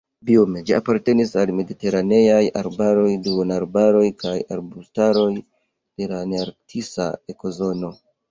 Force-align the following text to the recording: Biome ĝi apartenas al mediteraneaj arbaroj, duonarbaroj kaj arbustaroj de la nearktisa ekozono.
Biome 0.27 0.61
ĝi 0.67 0.73
apartenas 0.75 1.33
al 1.41 1.51
mediteraneaj 1.57 2.39
arbaroj, 2.61 3.11
duonarbaroj 3.27 4.03
kaj 4.23 4.33
arbustaroj 4.57 5.29
de 5.43 6.09
la 6.15 6.23
nearktisa 6.33 7.11
ekozono. 7.35 7.93